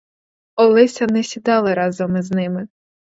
[0.55, 2.67] Олеся не сідала разом із ними.